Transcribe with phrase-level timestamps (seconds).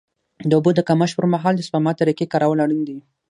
[0.49, 2.97] د اوبو د کمښت پر مهال د سپما طریقې کارول اړین دي.